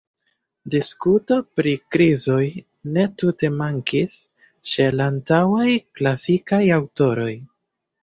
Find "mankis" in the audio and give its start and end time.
3.59-4.19